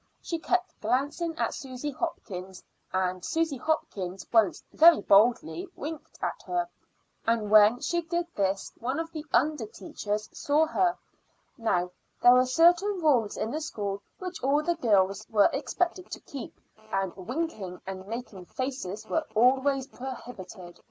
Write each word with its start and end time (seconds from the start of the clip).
She 0.19 0.39
kept 0.39 0.73
glancing 0.81 1.37
at 1.37 1.53
Susy 1.53 1.91
Hopkins, 1.91 2.63
and 2.91 3.23
Susy 3.23 3.57
Hopkins 3.57 4.25
once 4.33 4.63
very 4.73 5.01
boldly 5.01 5.67
winked 5.75 6.17
at 6.23 6.41
her; 6.47 6.67
and 7.27 7.51
when 7.51 7.79
she 7.81 8.01
did 8.01 8.25
this 8.35 8.71
one 8.79 8.99
of 8.99 9.11
the 9.11 9.23
under 9.31 9.67
teachers 9.67 10.27
saw 10.33 10.65
her. 10.65 10.97
Now, 11.55 11.91
there 12.19 12.33
were 12.33 12.47
certain 12.47 12.99
rules 12.99 13.37
in 13.37 13.51
the 13.51 13.61
school 13.61 14.01
which 14.17 14.41
all 14.43 14.63
the 14.63 14.73
girls 14.73 15.29
were 15.29 15.51
expected 15.53 16.09
to 16.09 16.19
keep, 16.21 16.59
and 16.91 17.15
winking 17.15 17.79
and 17.85 18.07
making 18.07 18.45
faces 18.45 19.05
were 19.05 19.25
always 19.35 19.85
prohibited. 19.85 20.79